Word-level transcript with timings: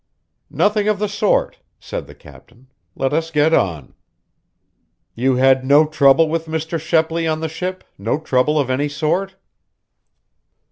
"Nothing 0.49 0.87
of 0.87 0.97
the 0.97 1.07
sort," 1.07 1.59
said 1.79 2.07
the 2.07 2.15
captain, 2.15 2.71
"Let 2.95 3.13
us 3.13 3.29
get 3.29 3.53
on. 3.53 3.93
You 5.13 5.35
had 5.35 5.63
no 5.63 5.85
trouble 5.85 6.27
with 6.27 6.47
Mr. 6.47 6.79
Shepley 6.79 7.27
on 7.27 7.39
the 7.39 7.47
ship 7.47 7.83
no 7.99 8.17
trouble 8.19 8.57
of 8.59 8.71
any 8.71 8.89
sort?" 8.89 9.35